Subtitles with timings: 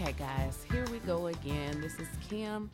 [0.00, 1.80] Okay, guys, here we go again.
[1.80, 2.70] This is Kim,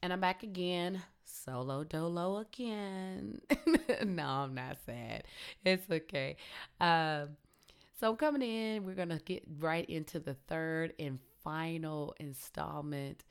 [0.00, 3.40] and I'm back again, solo dolo again.
[4.06, 5.24] no, I'm not sad.
[5.64, 6.36] It's okay.
[6.80, 7.30] Um,
[7.98, 13.24] so, I'm coming in, we're going to get right into the third and final installment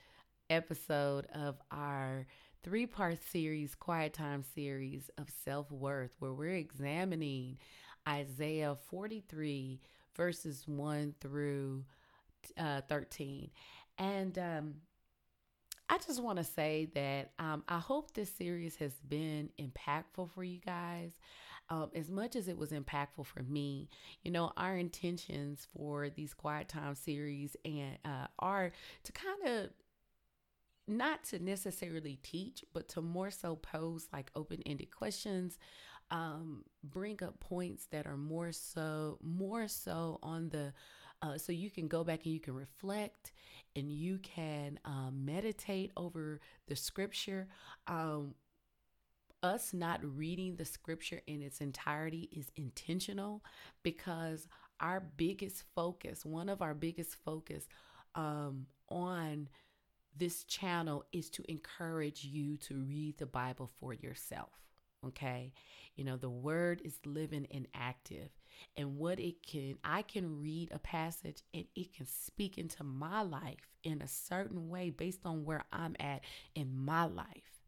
[0.49, 2.27] episode of our
[2.63, 7.59] three part series, Quiet Time series of self worth, where we're examining
[8.05, 9.79] Isaiah 43,
[10.17, 11.85] verses 1 through
[12.57, 13.49] uh, 13.
[13.97, 14.75] And um,
[15.89, 20.43] I just want to say that um, I hope this series has been impactful for
[20.43, 21.13] you guys.
[21.71, 23.89] Um, as much as it was impactful for me,
[24.23, 28.71] you know, our intentions for these quiet time series and uh, are
[29.03, 29.69] to kind of
[30.87, 35.59] not to necessarily teach, but to more so pose like open ended questions,
[36.11, 40.73] um, bring up points that are more so more so on the
[41.21, 43.31] uh, so you can go back and you can reflect
[43.75, 47.47] and you can um, meditate over the scripture.
[47.87, 48.35] Um,
[49.41, 53.43] us not reading the scripture in its entirety is intentional
[53.83, 54.47] because
[54.79, 57.67] our biggest focus, one of our biggest focus
[58.15, 59.47] um, on
[60.17, 64.51] this channel is to encourage you to read the Bible for yourself.
[65.05, 65.53] Okay.
[65.95, 68.29] You know, the word is living and active.
[68.77, 73.21] And what it can, I can read a passage and it can speak into my
[73.21, 76.21] life in a certain way based on where I'm at
[76.55, 77.59] in my life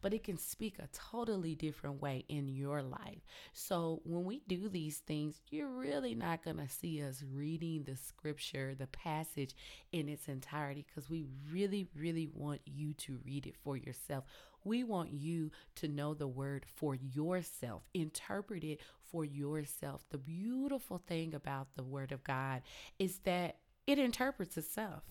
[0.00, 3.20] but it can speak a totally different way in your life.
[3.52, 7.96] So when we do these things, you're really not going to see us reading the
[7.96, 9.54] scripture, the passage
[9.92, 14.24] in its entirety, because we really, really want you to read it for yourself.
[14.64, 20.04] We want you to know the word for yourself, interpret it for yourself.
[20.10, 22.62] The beautiful thing about the word of God
[22.98, 25.02] is that it interprets itself.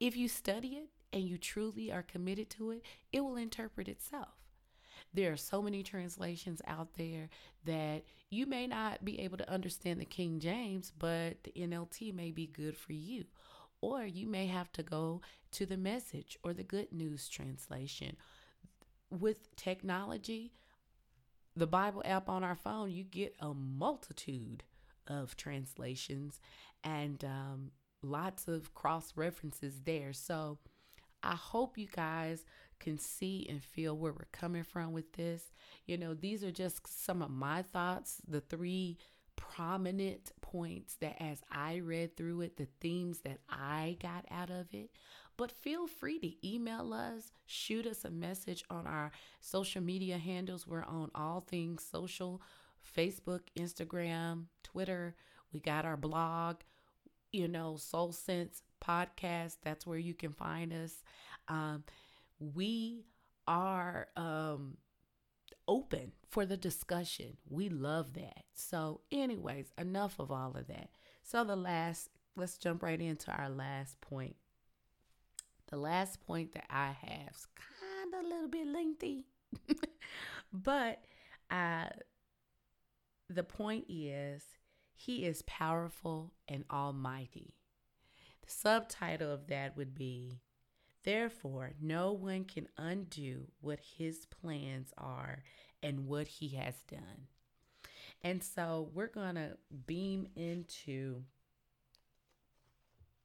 [0.00, 4.28] If you study it, and you truly are committed to it, it will interpret itself.
[5.14, 7.30] There are so many translations out there
[7.64, 12.30] that you may not be able to understand the King James, but the NLT may
[12.30, 13.24] be good for you.
[13.80, 18.16] Or you may have to go to the message or the good news translation.
[19.08, 20.52] With technology,
[21.58, 24.64] the Bible app on our phone, you get a multitude
[25.06, 26.40] of translations
[26.84, 27.70] and um,
[28.02, 30.12] lots of cross references there.
[30.12, 30.58] So,
[31.22, 32.44] I hope you guys
[32.78, 35.52] can see and feel where we're coming from with this.
[35.86, 38.98] You know, these are just some of my thoughts, the three
[39.36, 44.66] prominent points that as I read through it, the themes that I got out of
[44.72, 44.90] it.
[45.38, 50.66] But feel free to email us, shoot us a message on our social media handles.
[50.66, 52.42] We're on all things social
[52.96, 55.14] Facebook, Instagram, Twitter.
[55.52, 56.56] We got our blog,
[57.32, 59.58] you know, Soul Sense podcast.
[59.62, 61.04] That's where you can find us.
[61.46, 61.84] Um,
[62.40, 63.04] we
[63.46, 64.76] are um,
[65.68, 67.36] open for the discussion.
[67.48, 68.42] We love that.
[68.54, 70.90] So, anyways, enough of all of that.
[71.22, 74.34] So, the last, let's jump right into our last point.
[75.68, 77.46] The last point that I have is
[77.80, 79.24] kind of a little bit lengthy,
[80.52, 81.04] but
[81.50, 81.88] uh,
[83.28, 84.42] the point is,
[84.94, 87.54] He is powerful and almighty.
[88.42, 90.40] The subtitle of that would be
[91.04, 95.42] Therefore, no one can undo what his plans are
[95.82, 97.28] and what he has done.
[98.22, 99.56] And so we're going to
[99.86, 101.22] beam into,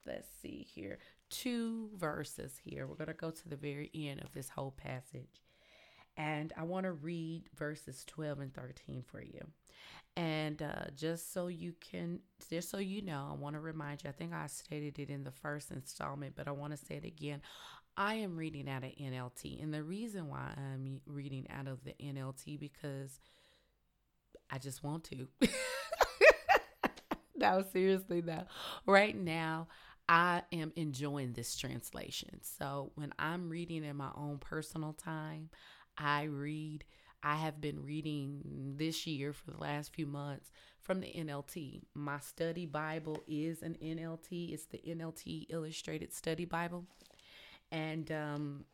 [0.06, 1.00] let's see here,
[1.34, 2.86] two verses here.
[2.86, 5.42] We're going to go to the very end of this whole passage.
[6.16, 9.42] And I want to read verses 12 and 13 for you.
[10.16, 14.12] And uh, just so you can, just so you know, I want to remind you,
[14.12, 17.06] I think I stated it in the first installment, but I want to say it
[17.06, 17.42] again.
[17.98, 19.62] I am reading out of NLT.
[19.62, 23.20] And the reason why I'm reading out of the NLT because
[24.52, 25.28] I just want to.
[27.36, 28.46] no, seriously, though.
[28.86, 29.68] Right now,
[30.08, 32.40] I am enjoying this translation.
[32.42, 35.50] So when I'm reading in my own personal time,
[35.98, 36.84] I read
[37.26, 40.52] I have been reading this year for the last few months
[40.82, 41.84] from the NLT.
[41.94, 46.86] My study Bible is an NLT, it's the NLT Illustrated Study Bible.
[47.72, 48.66] And um,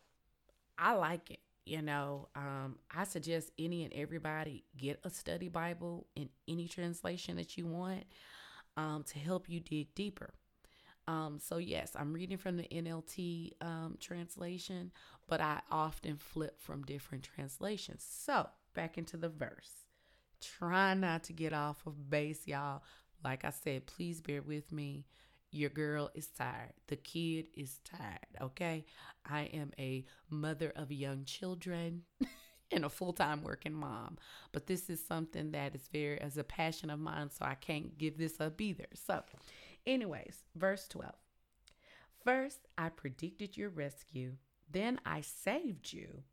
[0.78, 1.40] I like it.
[1.66, 7.36] You know, um, I suggest any and everybody get a study Bible in any translation
[7.36, 8.06] that you want
[8.76, 10.34] um, to help you dig deeper.
[11.09, 14.91] Um, so, yes, I'm reading from the NLT um, translation,
[15.27, 18.06] but I often flip from different translations.
[18.07, 19.88] So, back into the verse.
[20.39, 22.83] Try not to get off of base, y'all.
[23.23, 25.07] Like I said, please bear with me.
[25.51, 26.73] Your girl is tired.
[26.88, 28.27] The kid is tired.
[28.39, 28.85] Okay.
[29.25, 32.03] I am a mother of young children.
[32.71, 34.15] and a full-time working mom
[34.51, 37.97] but this is something that is very as a passion of mine so i can't
[37.97, 39.23] give this up either so
[39.89, 41.13] anyways verse 12
[42.24, 44.33] first i predicted your rescue
[44.71, 46.24] then i saved you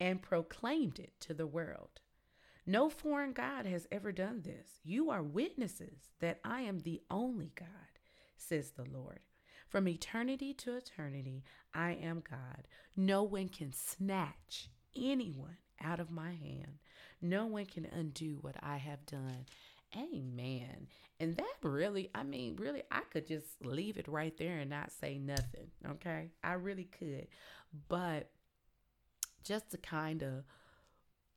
[0.00, 2.00] and proclaimed it to the world.
[2.66, 4.80] No foreign god has ever done this.
[4.82, 7.68] You are witnesses that i am the only god
[8.36, 9.20] says the lord.
[9.68, 12.68] From eternity to eternity i am god.
[12.96, 16.78] No one can snatch anyone out of my hand.
[17.22, 19.46] No one can undo what I have done.
[19.94, 20.88] Amen.
[21.20, 24.92] And that really, I mean, really, I could just leave it right there and not
[24.92, 25.70] say nothing.
[25.88, 26.30] Okay.
[26.42, 27.28] I really could.
[27.88, 28.30] But
[29.44, 30.44] just to kind of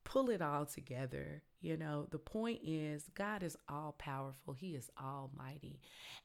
[0.03, 4.89] pull it all together, you know, the point is God is all powerful, He is
[5.01, 5.79] almighty.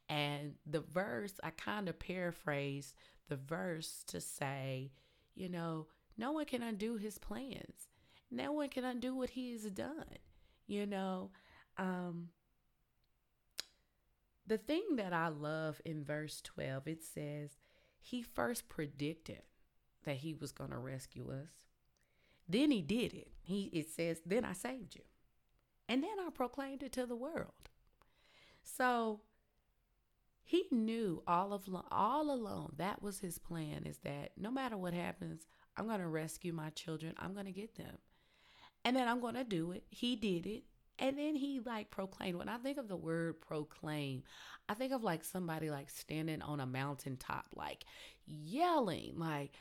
[0.08, 2.94] And the verse, I kind of paraphrase
[3.28, 4.92] the verse to say,
[5.34, 5.86] you know,
[6.16, 7.88] no one can undo His plans
[8.34, 10.18] no one can undo what he has done.
[10.66, 11.30] You know,
[11.78, 12.28] um,
[14.46, 17.50] the thing that I love in verse 12, it says,
[18.00, 19.42] He first predicted
[20.04, 21.50] that He was going to rescue us.
[22.48, 23.28] Then He did it.
[23.42, 25.02] He, it says, Then I saved you.
[25.88, 27.52] And then I proclaimed it to the world.
[28.62, 29.20] So
[30.42, 34.92] he knew all of all along that was his plan is that no matter what
[34.92, 37.14] happens, I'm going to rescue my children.
[37.18, 37.98] I'm going to get them
[38.84, 39.84] and then I'm going to do it.
[39.90, 40.64] He did it.
[40.98, 42.38] And then he like proclaimed.
[42.38, 44.22] When I think of the word proclaim,
[44.68, 47.84] I think of like somebody like standing on a mountaintop, like
[48.26, 49.52] yelling, like,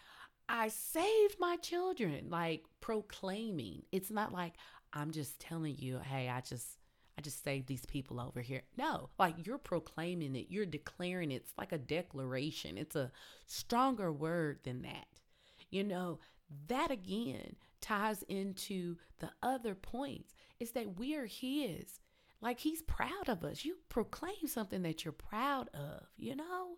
[0.49, 3.83] I saved my children, like proclaiming.
[3.91, 4.53] It's not like
[4.91, 6.77] I'm just telling you, hey, I just
[7.17, 8.63] I just saved these people over here.
[8.77, 11.35] No, like you're proclaiming it, you're declaring it.
[11.35, 12.77] It's like a declaration.
[12.77, 13.11] It's a
[13.45, 15.07] stronger word than that.
[15.69, 16.19] You know,
[16.67, 21.99] that again ties into the other points is that we are his.
[22.41, 23.63] Like he's proud of us.
[23.63, 26.77] You proclaim something that you're proud of you know?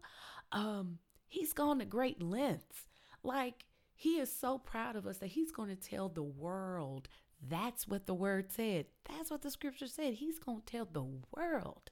[0.52, 2.88] Um he's gone to great lengths.
[3.24, 3.66] Like
[3.96, 7.08] he is so proud of us that he's going to tell the world.
[7.48, 8.88] That's what the word said.
[9.06, 10.16] That's what the scripture said.
[10.16, 11.92] He's going to tell the world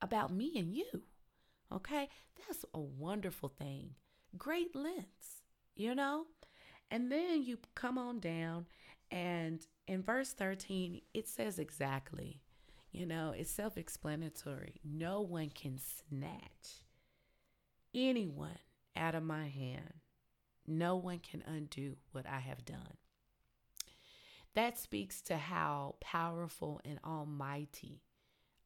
[0.00, 1.02] about me and you
[1.72, 2.08] okay?
[2.46, 3.90] That's a wonderful thing.
[4.38, 5.42] Great lengths
[5.76, 6.26] you know?
[6.90, 8.66] And then you come on down,
[9.10, 12.40] and in verse 13, it says exactly,
[12.92, 14.80] you know, it's self explanatory.
[14.84, 16.82] No one can snatch
[17.94, 18.58] anyone
[18.96, 19.94] out of my hand.
[20.66, 22.96] No one can undo what I have done.
[24.54, 28.02] That speaks to how powerful and almighty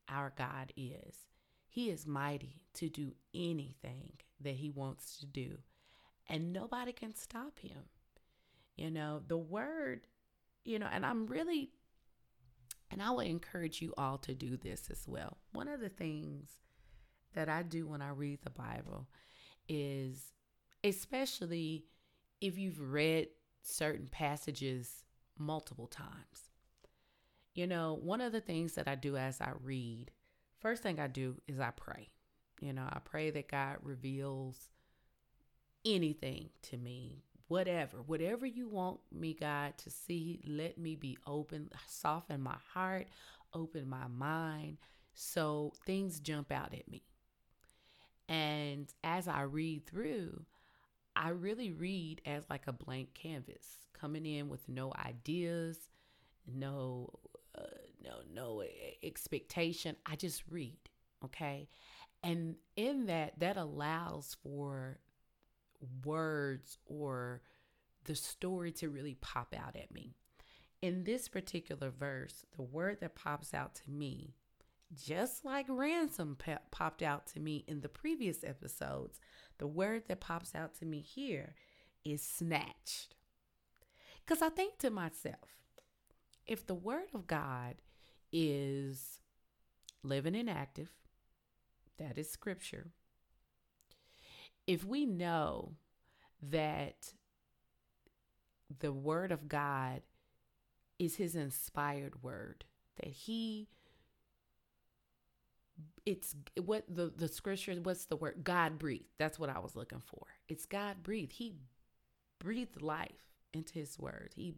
[0.09, 1.27] our God is.
[1.69, 5.59] He is mighty to do anything that he wants to do,
[6.29, 7.89] and nobody can stop him.
[8.77, 10.07] You know, the word,
[10.65, 11.71] you know, and I'm really,
[12.91, 15.39] and I would encourage you all to do this as well.
[15.53, 16.51] One of the things
[17.35, 19.09] that I do when I read the Bible
[19.69, 20.33] is,
[20.83, 21.85] especially
[22.41, 23.29] if you've read
[23.63, 25.05] certain passages
[25.39, 26.51] multiple times.
[27.55, 30.11] You know, one of the things that I do as I read,
[30.61, 32.09] first thing I do is I pray.
[32.61, 34.69] You know, I pray that God reveals
[35.85, 41.69] anything to me whatever, whatever you want me, God, to see, let me be open,
[41.89, 43.09] soften my heart,
[43.53, 44.79] open my mind,
[45.15, 47.03] so things jump out at me.
[48.29, 50.45] And as I read through,
[51.17, 55.77] I really read as like a blank canvas, coming in with no ideas,
[56.47, 57.11] no,
[57.59, 57.63] uh,
[58.01, 58.63] no, no
[59.03, 59.97] expectation.
[60.07, 60.79] I just read,
[61.25, 61.69] okay.
[62.23, 65.01] And in that, that allows for
[66.05, 67.43] words or
[68.05, 70.15] the story to really pop out at me.
[70.83, 74.35] In this particular verse, the word that pops out to me,
[74.95, 76.37] just like ransom
[76.71, 79.21] popped out to me in the previous episodes,
[79.59, 81.55] the word that pops out to me here
[82.05, 83.15] is snatched.
[84.25, 85.59] Because I think to myself,
[86.47, 87.77] if the word of God
[88.33, 89.21] is
[90.03, 90.91] living and active,
[91.99, 92.93] that is scripture,
[94.71, 95.73] if we know
[96.41, 97.13] that
[98.79, 100.03] the word of God
[100.97, 102.65] is his inspired word,
[103.03, 103.69] that he
[106.07, 110.01] it's what the the scripture what's the word god breathed that's what i was looking
[110.01, 111.55] for it's god breathed he
[112.39, 114.55] breathed life into his word he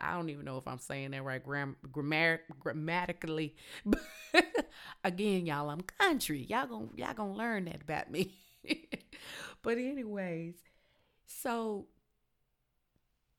[0.00, 3.54] I don't even know if I'm saying that right gram, grammar, grammatically.
[5.04, 6.46] Again, y'all, I'm country.
[6.48, 8.32] Y'all gonna y'all gonna learn that about me.
[9.62, 10.54] but anyways,
[11.26, 11.86] so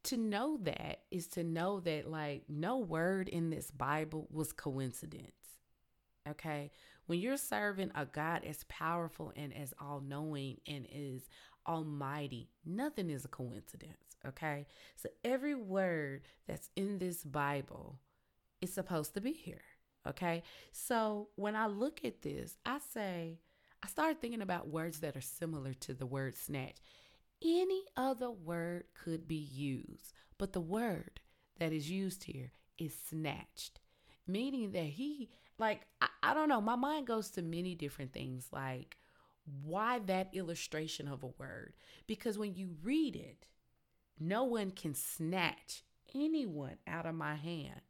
[0.04, 5.32] to know that is to know that like no word in this Bible was coincidence.
[6.28, 6.72] Okay?
[7.08, 11.24] When you're serving a God as powerful and as all-knowing and is
[11.68, 14.66] almighty, nothing is a coincidence, okay?
[14.96, 18.00] So every word that's in this Bible
[18.62, 19.63] is supposed to be here,
[20.08, 20.44] okay?
[20.72, 23.40] So when I look at this, I say
[23.83, 26.75] I started thinking about words that are similar to the word snatch.
[27.43, 31.19] Any other word could be used, but the word
[31.59, 33.79] that is used here is snatched,
[34.27, 38.47] meaning that he, like, I, I don't know, my mind goes to many different things,
[38.51, 38.97] like,
[39.63, 41.73] why that illustration of a word?
[42.05, 43.47] Because when you read it,
[44.19, 45.83] no one can snatch
[46.13, 47.81] anyone out of my hand.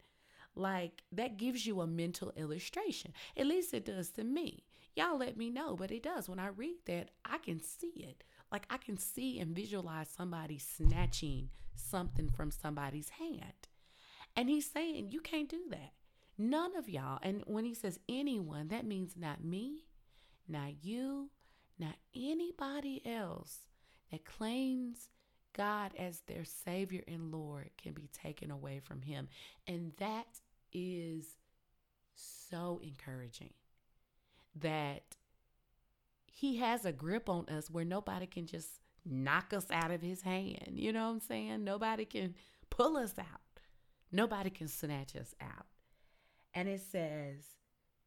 [0.55, 3.13] Like, that gives you a mental illustration.
[3.35, 4.63] At least it does to me.
[4.95, 6.27] Y'all let me know, but it does.
[6.27, 8.23] When I read that, I can see it.
[8.51, 13.67] Like I can see and visualize somebody snatching something from somebody's hand.
[14.35, 15.93] And he's saying, You can't do that.
[16.37, 17.19] None of y'all.
[17.21, 19.85] And when he says anyone, that means not me,
[20.47, 21.29] not you,
[21.79, 23.59] not anybody else
[24.11, 25.09] that claims
[25.53, 29.27] God as their Savior and Lord can be taken away from him.
[29.67, 30.39] And that
[30.73, 31.37] is
[32.15, 33.53] so encouraging
[34.55, 35.03] that
[36.25, 38.69] he has a grip on us where nobody can just
[39.05, 40.73] knock us out of his hand.
[40.73, 41.63] You know what I'm saying?
[41.63, 42.35] Nobody can
[42.69, 43.25] pull us out.
[44.11, 45.67] Nobody can snatch us out.
[46.53, 47.43] And it says,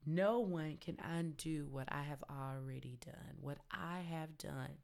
[0.06, 4.78] no one can undo what I have already done, what I have done.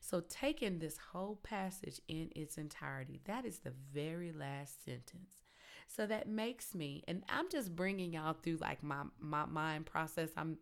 [0.00, 5.42] So, taking this whole passage in its entirety, that is the very last sentence.
[5.88, 10.30] So that makes me, and I'm just bringing y'all through like my my mind process.
[10.36, 10.58] I'm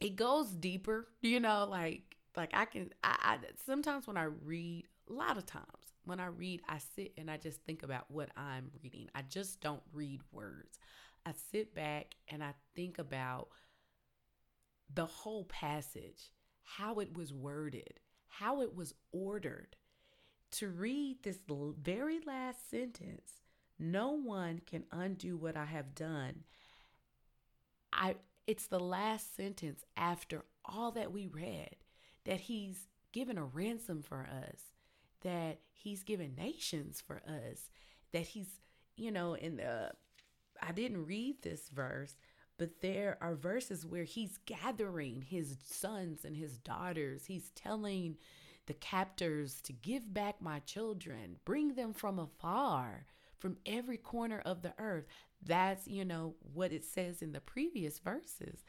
[0.00, 4.86] it goes deeper, you know, like like I can I, I sometimes when I read
[5.08, 5.66] a lot of times
[6.04, 9.08] when I read I sit and I just think about what I'm reading.
[9.14, 10.78] I just don't read words.
[11.26, 13.48] I sit back and I think about
[14.92, 19.76] the whole passage, how it was worded, how it was ordered.
[20.54, 23.42] To read this very last sentence,
[23.78, 26.42] no one can undo what I have done.
[27.92, 28.16] I
[28.46, 31.76] it's the last sentence after all that we read
[32.24, 34.72] that he's given a ransom for us,
[35.22, 37.70] that he's given nations for us,
[38.12, 38.60] that he's,
[38.96, 39.90] you know, in the,
[40.62, 42.16] I didn't read this verse,
[42.58, 47.24] but there are verses where he's gathering his sons and his daughters.
[47.26, 48.16] He's telling
[48.66, 53.06] the captors to give back my children, bring them from afar,
[53.40, 55.06] from every corner of the earth.
[55.42, 58.62] That's, you know, what it says in the previous verses.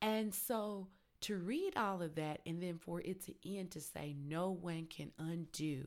[0.00, 0.88] And so
[1.22, 4.86] to read all of that and then for it to end to say, no one
[4.86, 5.86] can undo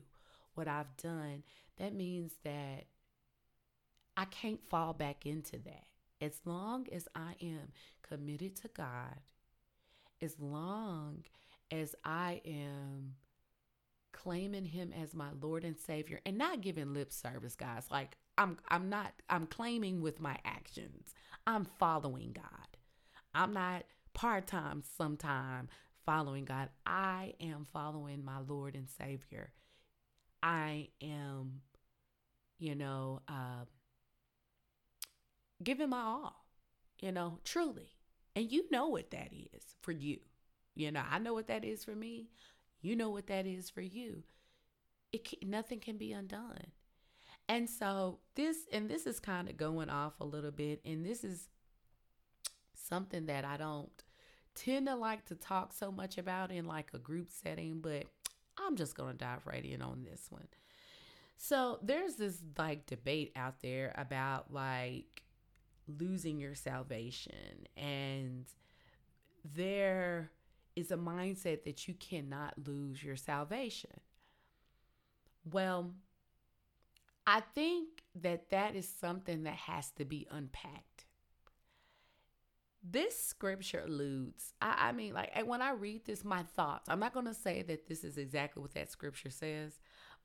[0.54, 1.42] what I've done,
[1.78, 2.86] that means that
[4.16, 5.84] I can't fall back into that.
[6.20, 7.72] As long as I am
[8.02, 9.20] committed to God,
[10.20, 11.24] as long
[11.70, 13.14] as I am
[14.22, 17.84] claiming him as my Lord and Savior and not giving lip service, guys.
[17.90, 21.14] Like I'm I'm not I'm claiming with my actions.
[21.46, 22.44] I'm following God.
[23.34, 25.68] I'm not part-time sometime
[26.04, 26.68] following God.
[26.84, 29.52] I am following my Lord and Savior.
[30.42, 31.62] I am
[32.58, 33.64] you know uh
[35.62, 36.44] giving my all.
[37.00, 37.96] You know, truly.
[38.36, 40.18] And you know what that is for you.
[40.74, 42.28] You know, I know what that is for me.
[42.80, 44.22] You know what that is for you.
[45.12, 46.72] It can, nothing can be undone.
[47.48, 51.24] And so this and this is kind of going off a little bit and this
[51.24, 51.48] is
[52.74, 53.90] something that I don't
[54.54, 58.06] tend to like to talk so much about in like a group setting, but
[58.58, 60.48] I'm just going to dive right in on this one.
[61.36, 65.22] So there's this like debate out there about like
[65.98, 68.44] losing your salvation and
[69.56, 70.30] there
[70.76, 74.00] is a mindset that you cannot lose your salvation.
[75.44, 75.92] Well,
[77.26, 77.88] I think
[78.20, 81.04] that that is something that has to be unpacked.
[82.82, 87.12] This scripture alludes, I, I mean, like when I read this, my thoughts, I'm not
[87.12, 89.80] going to say that this is exactly what that scripture says,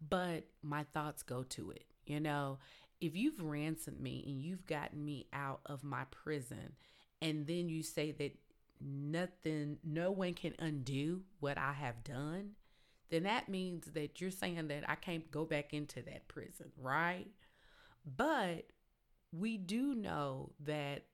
[0.10, 1.86] but my thoughts go to it.
[2.06, 2.60] You know,
[3.02, 6.78] if you've ransomed me and you've gotten me out of my prison,
[7.22, 8.38] and then you say that
[8.86, 12.52] nothing, no one can undo what I have done,
[13.10, 17.28] then that means that you're saying that I can't go back into that prison, right?
[18.06, 18.66] But
[19.32, 21.06] we do know that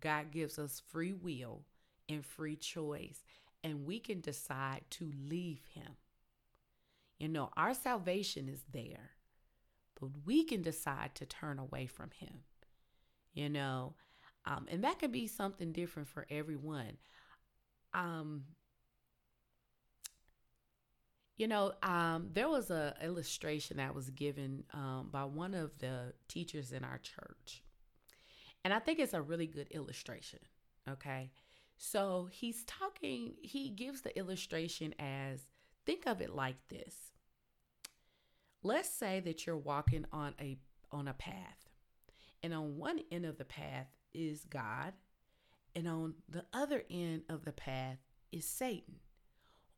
[0.00, 1.62] God gives us free will
[2.08, 3.22] and free choice,
[3.62, 5.96] and we can decide to leave Him.
[7.18, 9.10] You know, our salvation is there,
[10.00, 12.40] but we can decide to turn away from Him.
[13.34, 13.94] You know,
[14.46, 16.96] um, and that can be something different for everyone.
[17.94, 18.44] Um,
[21.36, 26.12] you know, um, there was a illustration that was given um, by one of the
[26.28, 27.62] teachers in our church,
[28.62, 30.40] and I think it's a really good illustration.
[30.88, 31.30] Okay,
[31.78, 33.36] so he's talking.
[33.40, 35.46] He gives the illustration as
[35.86, 36.94] think of it like this.
[38.62, 40.58] Let's say that you're walking on a
[40.92, 41.70] on a path,
[42.42, 44.92] and on one end of the path is God,
[45.74, 47.98] and on the other end of the path
[48.32, 48.96] is Satan.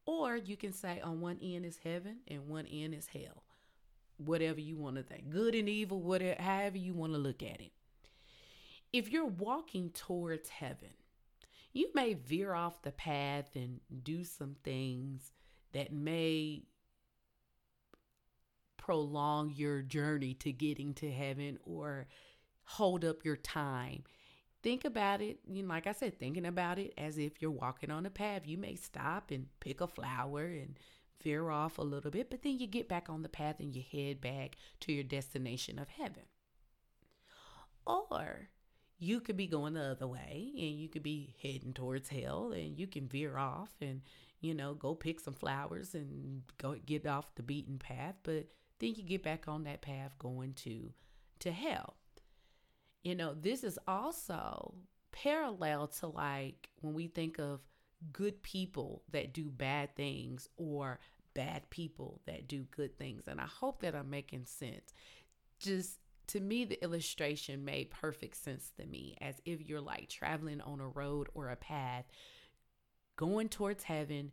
[0.05, 3.45] Or you can say on one end is heaven and one end is hell.
[4.17, 7.61] Whatever you want to think, good and evil, whatever, however you want to look at
[7.61, 7.73] it.
[8.93, 10.91] If you're walking towards heaven,
[11.73, 15.33] you may veer off the path and do some things
[15.73, 16.65] that may
[18.77, 22.07] prolong your journey to getting to heaven or
[22.65, 24.03] hold up your time
[24.63, 27.91] think about it, you know, like I said, thinking about it as if you're walking
[27.91, 28.43] on a path.
[28.47, 30.79] You may stop and pick a flower and
[31.23, 33.83] veer off a little bit, but then you get back on the path and you
[33.93, 36.25] head back to your destination of heaven.
[37.87, 38.49] Or
[38.99, 42.79] you could be going the other way and you could be heading towards hell and
[42.79, 44.01] you can veer off and
[44.41, 48.47] you know go pick some flowers and go get off the beaten path but
[48.79, 50.93] then you get back on that path going to
[51.41, 51.97] to hell
[53.03, 54.75] you know, this is also
[55.11, 57.61] parallel to like when we think of
[58.13, 60.99] good people that do bad things or
[61.35, 63.25] bad people that do good things.
[63.27, 64.93] And I hope that I'm making sense.
[65.59, 70.61] Just to me, the illustration made perfect sense to me as if you're like traveling
[70.61, 72.05] on a road or a path,
[73.17, 74.33] going towards heaven,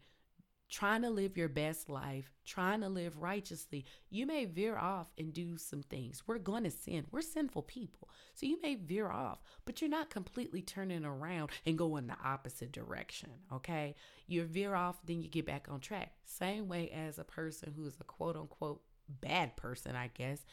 [0.69, 5.34] trying to live your best life, trying to live righteously, you may veer off and
[5.34, 6.23] do some things.
[6.27, 7.05] We're going to sin.
[7.12, 8.10] We're sinful people.
[8.36, 12.17] So you may veer off, but you're not completely turning around and go in the
[12.23, 13.29] opposite direction.
[13.51, 13.95] Okay.
[14.27, 16.13] You veer off, then you get back on track.
[16.23, 18.82] Same way as a person who's a quote unquote
[19.21, 20.45] bad person, I guess,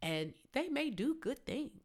[0.00, 1.80] and they may do good things.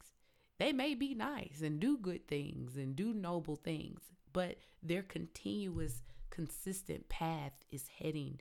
[0.59, 4.01] They may be nice and do good things and do noble things,
[4.33, 8.39] but their continuous consistent path is heading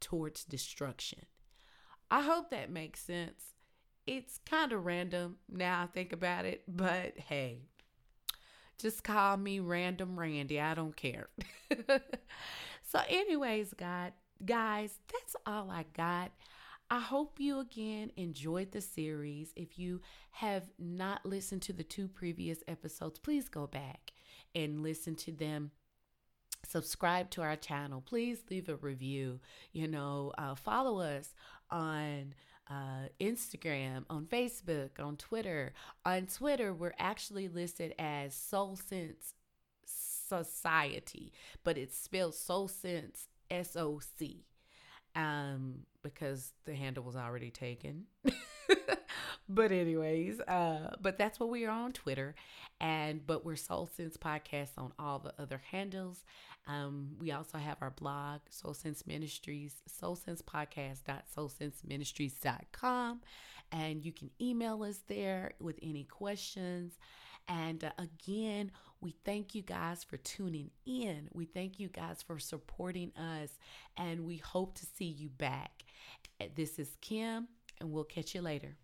[0.00, 1.26] towards destruction.
[2.10, 3.54] I hope that makes sense.
[4.06, 7.60] It's kind of random now I think about it, but hey,
[8.80, 10.58] just call me Random Randy.
[10.58, 11.28] I don't care.
[12.82, 14.12] so, anyways, God,
[14.44, 16.32] guys, that's all I got.
[16.90, 19.52] I hope you again enjoyed the series.
[19.54, 20.00] If you
[20.32, 24.12] have not listened to the two previous episodes, please go back
[24.54, 25.70] and listen to them
[26.68, 28.02] subscribe to our channel.
[28.04, 29.40] Please leave a review.
[29.72, 31.34] You know, uh, follow us
[31.70, 32.34] on
[32.70, 35.72] uh, Instagram, on Facebook, on Twitter.
[36.04, 39.34] On Twitter, we're actually listed as Soul Sense
[39.84, 41.32] Society,
[41.64, 44.44] but it's spelled Soul Sense S O C
[45.16, 48.04] um, because the handle was already taken.
[49.48, 52.34] but anyways, uh, but that's what we are on Twitter,
[52.80, 56.24] and but we're Soul Sense Podcast on all the other handles.
[56.66, 61.00] Um, we also have our blog, Soul Sense Ministries, Soul Sense Podcast
[61.86, 63.20] Ministries.com,
[63.72, 66.98] and you can email us there with any questions.
[67.48, 71.28] And uh, again, we thank you guys for tuning in.
[71.32, 73.58] We thank you guys for supporting us,
[73.96, 75.84] and we hope to see you back.
[76.54, 77.48] This is Kim,
[77.80, 78.76] and we'll catch you later.